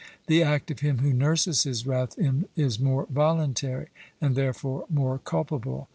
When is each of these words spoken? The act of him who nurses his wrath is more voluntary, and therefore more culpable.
The 0.25 0.41
act 0.41 0.71
of 0.71 0.79
him 0.79 0.97
who 0.97 1.13
nurses 1.13 1.61
his 1.61 1.85
wrath 1.85 2.15
is 2.55 2.79
more 2.79 3.05
voluntary, 3.11 3.89
and 4.19 4.35
therefore 4.35 4.85
more 4.89 5.19
culpable. 5.19 5.89